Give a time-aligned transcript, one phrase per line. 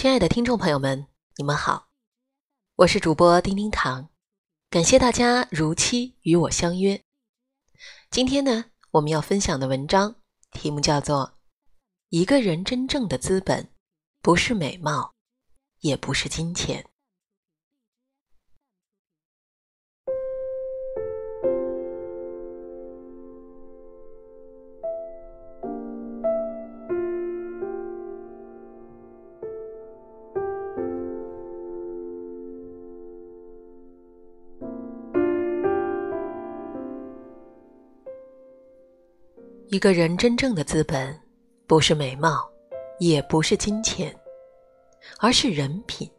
[0.00, 1.90] 亲爱的听众朋友们，你们好，
[2.76, 4.08] 我是主播丁丁糖，
[4.70, 7.04] 感谢大家如期与我相约。
[8.10, 10.14] 今天呢，我们要分享的文章
[10.52, 11.26] 题目叫做
[12.08, 13.68] 《一个人真正的资本，
[14.22, 15.12] 不是美貌，
[15.80, 16.82] 也不是金钱》。
[39.72, 41.16] 一个人真正的资本，
[41.68, 42.50] 不是美貌，
[42.98, 44.12] 也不是金钱，
[45.20, 46.10] 而是人品。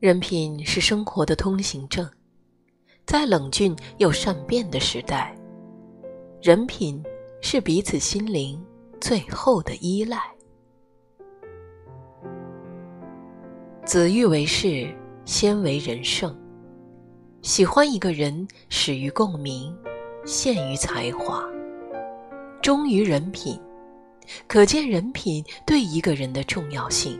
[0.00, 2.10] 人品是生活的通行证，
[3.04, 5.36] 在冷峻又善变的时代，
[6.40, 7.04] 人品
[7.42, 8.64] 是彼此心灵
[8.98, 10.18] 最后的依赖。
[13.84, 14.90] 子欲为事，
[15.26, 16.34] 先为人圣。
[17.42, 19.76] 喜欢一个人，始于共鸣。
[20.28, 21.42] 陷于才华，
[22.60, 23.58] 忠于人品，
[24.46, 27.18] 可见人品对一个人的重要性。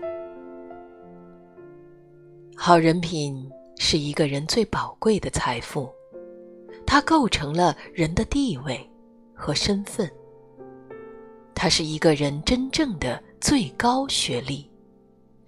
[2.55, 5.89] 好人品是一个人最宝贵的财富，
[6.85, 8.79] 它构成了人的地位
[9.33, 10.07] 和身份。
[11.55, 14.71] 它是一个人真正的最高学历，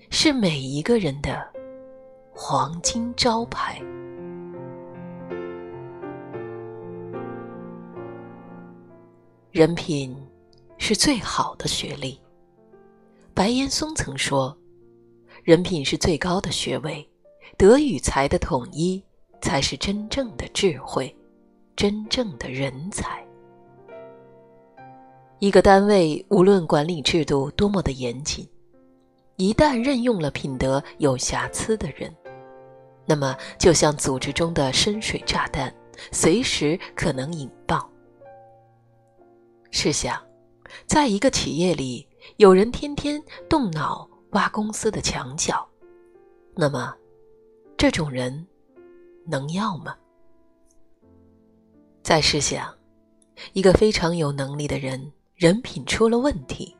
[0.08, 1.46] 是每一个人的
[2.32, 3.78] 黄金招牌。
[9.52, 10.16] 人品
[10.78, 12.20] 是最好的学历。
[13.34, 14.56] 白岩松曾说
[15.42, 17.04] ：“人品是最高的学位，
[17.56, 19.02] 德与才的统一
[19.42, 21.12] 才是真正的智慧，
[21.74, 23.26] 真正的人才。”
[25.40, 28.48] 一个单位无论管理制度多么的严谨，
[29.34, 32.14] 一旦任用了品德有瑕疵的人，
[33.04, 35.74] 那么就像组织中的深水炸弹，
[36.12, 37.90] 随时可能引爆。
[39.70, 40.20] 试想，
[40.86, 45.66] 在一个企业里，有人天天动脑挖公司的墙角，
[46.54, 46.94] 那么，
[47.76, 48.46] 这种人
[49.24, 49.96] 能要吗？
[52.02, 52.76] 再试想，
[53.52, 56.76] 一个非常有能力的人，人品出了问题，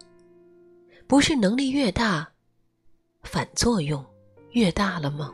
[1.07, 2.29] 不是能力越大，
[3.23, 4.05] 反作用
[4.51, 5.33] 越大了吗？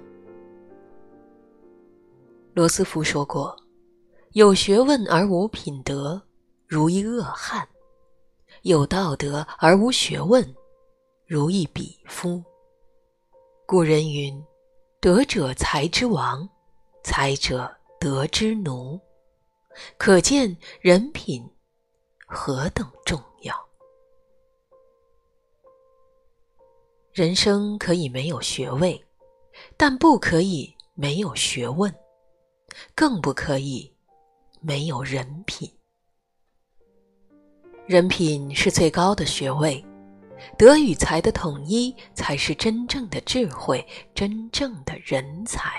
[2.52, 3.56] 罗斯福说过
[4.32, 6.22] ：“有学问而无品德。”
[6.68, 7.68] 如一恶汉，
[8.62, 10.54] 有道德而无学问，
[11.24, 12.42] 如一鄙夫。
[13.66, 14.44] 古人云
[15.00, 16.48] ：“德者才之王，
[17.04, 19.00] 才者德之奴。”
[19.96, 21.48] 可见人品
[22.26, 23.54] 何等重要。
[27.12, 29.04] 人生可以没有学位，
[29.76, 31.94] 但不可以没有学问，
[32.94, 33.94] 更不可以
[34.60, 35.70] 没有人品。
[37.86, 39.84] 人品是最高的学位，
[40.58, 45.70] 德与才的统一才是真正的智慧，真正的人才。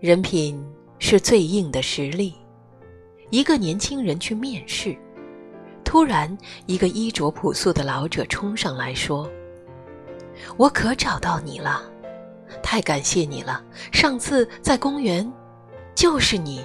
[0.00, 0.62] 人品
[0.98, 2.34] 是最硬的实力。
[3.30, 4.94] 一个年轻人去面试，
[5.82, 9.26] 突然一个衣着朴素的老者冲上来说
[10.58, 11.90] ：“我可找到你了，
[12.62, 13.64] 太感谢你了！
[13.92, 15.32] 上次在公园，
[15.94, 16.62] 就是你。”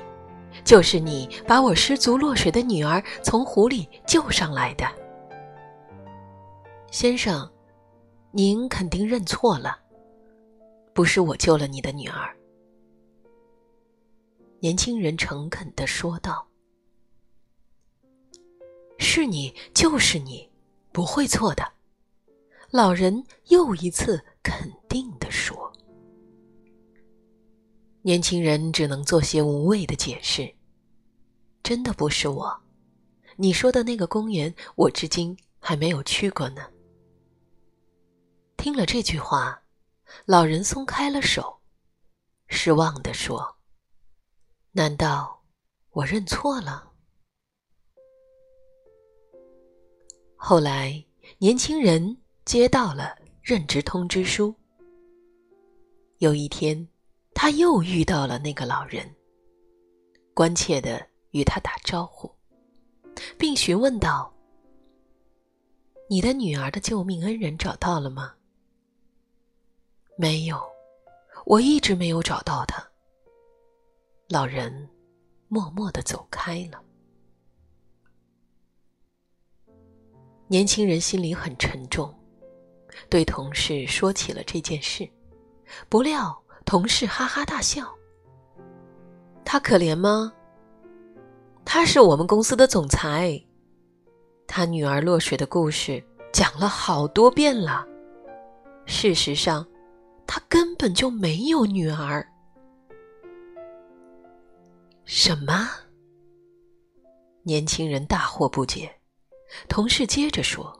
[0.69, 4.85] 就是你把我失足落水的女儿从湖里救上来的，
[6.91, 7.51] 先生，
[8.29, 9.79] 您肯定认错了，
[10.93, 12.37] 不是我救了你的女儿。
[14.59, 16.47] 年轻人诚恳的说道
[18.99, 20.47] ：“是你，就是你，
[20.91, 21.63] 不会错的。”
[22.69, 25.73] 老人又一次肯定的说。
[28.03, 30.53] 年轻人只能做些无谓的解释。
[31.69, 32.61] 真的不是我，
[33.35, 36.67] 你说的那个公园，我至今还没有去过呢。
[38.57, 39.61] 听了这句话，
[40.25, 41.59] 老人松开了手，
[42.47, 43.57] 失望地说
[44.73, 45.43] ：“难道
[45.91, 46.91] 我认错了？”
[50.35, 51.05] 后来，
[51.37, 54.55] 年轻人接到了任职通知书。
[56.17, 56.87] 有一天，
[57.35, 59.15] 他又遇到了那个老人，
[60.33, 61.08] 关切的。
[61.31, 62.31] 与他打招呼，
[63.37, 64.33] 并询问道
[66.09, 68.33] ：“你的女儿的救命恩人找到了吗
[70.17, 70.61] ？”“没有，
[71.45, 72.85] 我一直没有找到他。”
[74.29, 74.89] 老人
[75.47, 76.83] 默默的走开了。
[80.47, 82.13] 年轻人心里很沉重，
[83.07, 85.07] 对同事说起了这件事，
[85.87, 87.87] 不料同事哈哈大笑。
[89.45, 90.33] 他可怜吗？
[91.71, 93.39] 他是我们公司的总裁，
[94.47, 97.85] 他女儿落水的故事讲了好多遍了。
[98.87, 99.63] 事实上，
[100.25, 102.27] 他根本就没有女儿。
[105.05, 105.69] 什么？
[107.43, 108.91] 年轻人大惑不解。
[109.67, 110.75] 同事接着说：“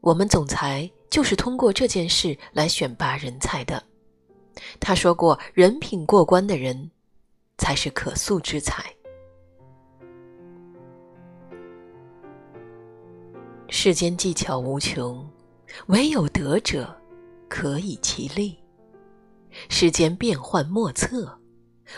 [0.00, 3.82] 我们总裁就是通过这件事来选拔人才的。
[4.80, 6.90] 他说过，人品过关的人。”
[7.58, 8.84] 才是可塑之才。
[13.68, 15.28] 世间技巧无穷，
[15.88, 16.96] 唯有德者
[17.48, 18.56] 可以其利；
[19.68, 21.38] 世间变幻莫测，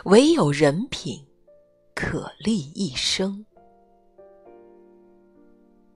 [0.05, 1.25] 唯有人品
[1.95, 3.47] 可立一生。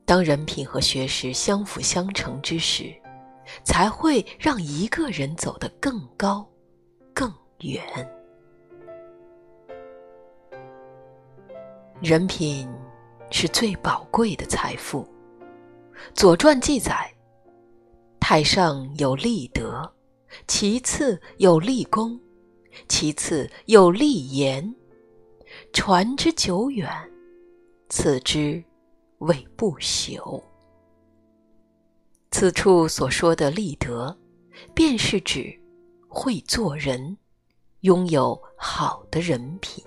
[0.05, 2.94] 当人品和学识相辅相成之时，
[3.64, 6.49] 才会让一个人走得更高、
[7.12, 7.82] 更远。
[12.05, 12.69] 人品
[13.31, 15.01] 是最宝贵的财富。
[16.12, 17.11] 《左传》记载：
[18.21, 19.91] 太上有立德，
[20.47, 22.21] 其次有立功，
[22.89, 24.75] 其次有立言。
[25.73, 26.91] 传之久远，
[27.89, 28.62] 此之
[29.21, 30.43] 谓不朽。
[32.31, 34.15] 此处所说的立德，
[34.75, 35.59] 便是指
[36.06, 37.17] 会做人，
[37.81, 39.83] 拥有好的人品。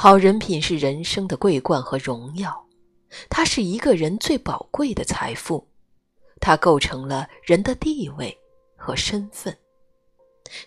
[0.00, 2.64] 好人品是人生的桂冠和荣耀，
[3.28, 5.66] 它是一个人最宝贵的财富，
[6.40, 8.38] 它构成了人的地位
[8.76, 9.58] 和身份，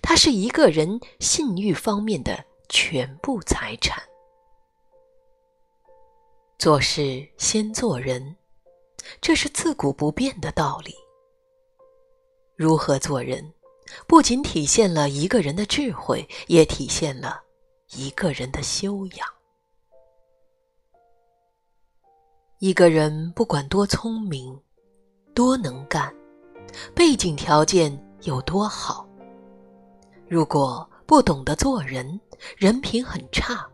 [0.01, 4.03] 它是一个人信誉方面的全部财产。
[6.59, 8.35] 做事先做人，
[9.21, 10.93] 这是自古不变的道理。
[12.57, 13.53] 如何做人，
[14.07, 17.43] 不仅体现了一个人的智慧，也体现了。
[17.93, 19.27] 一个人的修养，
[22.59, 24.57] 一个人不管多聪明、
[25.33, 26.15] 多能干，
[26.95, 27.91] 背景条件
[28.21, 29.05] 有多好，
[30.29, 32.17] 如果不懂得做人，
[32.55, 33.67] 人品很差，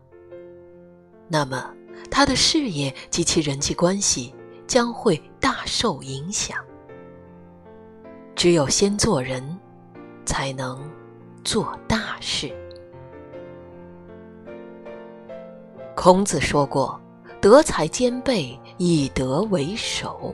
[1.28, 1.72] 那么
[2.10, 4.34] 他的事业及其人际关系
[4.66, 6.58] 将会大受影响。
[8.34, 9.56] 只有先做人，
[10.26, 10.90] 才能
[11.44, 12.52] 做大事。
[16.00, 16.98] 孔子说过
[17.42, 20.32] ：“德才兼备，以德为首。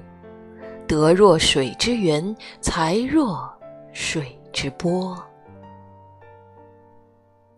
[0.86, 3.50] 德若水之源，才若
[3.94, 5.18] 水之波。”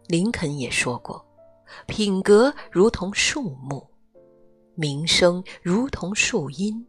[0.07, 1.21] 林肯也说过
[1.89, 3.85] ：“品格如同树木，
[4.77, 6.87] 名声如同树荫。”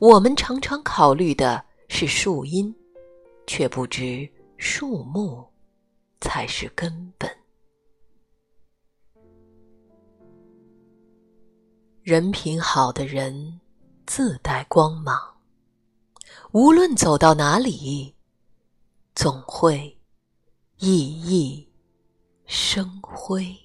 [0.00, 2.74] 我们常常考虑的是树荫，
[3.46, 5.46] 却不知树木
[6.20, 7.30] 才是根本。
[12.02, 13.60] 人品好的人，
[14.06, 15.16] 自带光芒，
[16.50, 18.12] 无论走到哪里，
[19.14, 19.96] 总会
[20.78, 20.88] 熠
[21.22, 21.68] 熠
[22.44, 23.56] 生辉。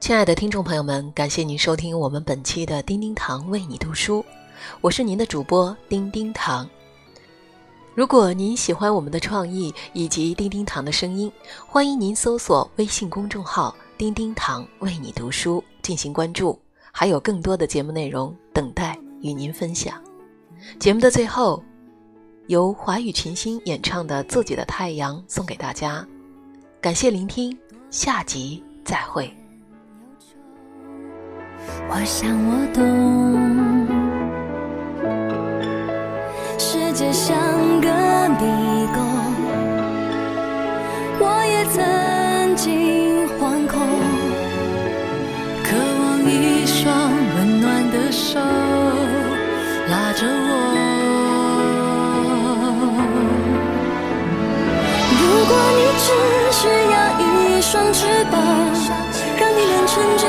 [0.00, 4.24] 亲爱的听众朋友们，感谢您收听我们本期的叮叮堂为你读书，
[4.80, 6.68] 我是您的主播叮叮堂。
[7.94, 11.30] 如果您喜欢我们的创意以及叮叮糖的声音，
[11.66, 16.56] 欢迎您搜索微信公众号“叮叮糖为你读书”进行关注，
[16.92, 20.00] 还有更多的节目内容等待与您分享。
[20.78, 21.62] 节目的最后，
[22.46, 26.06] 由华语群星演唱的《自己的太阳》送给大家，
[26.80, 27.58] 感谢聆听，
[27.90, 29.34] 下集再会。
[31.88, 33.80] 我想我懂。
[36.56, 37.36] 世界像
[48.20, 48.38] 手
[49.88, 50.52] 拉着我。
[55.16, 56.06] 如果你只
[56.52, 56.60] 需
[56.92, 57.24] 要一
[57.62, 57.98] 双翅
[58.30, 58.34] 膀，
[59.38, 60.24] 让你能乘着